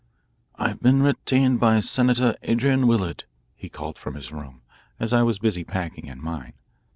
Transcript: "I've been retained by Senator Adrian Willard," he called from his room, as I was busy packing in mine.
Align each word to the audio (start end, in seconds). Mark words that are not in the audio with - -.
"I've 0.55 0.79
been 0.79 1.03
retained 1.03 1.59
by 1.59 1.79
Senator 1.79 2.35
Adrian 2.41 2.87
Willard," 2.87 3.25
he 3.55 3.69
called 3.69 3.99
from 3.99 4.15
his 4.15 4.31
room, 4.31 4.63
as 4.99 5.13
I 5.13 5.21
was 5.21 5.37
busy 5.37 5.63
packing 5.63 6.07
in 6.07 6.19
mine. 6.23 6.53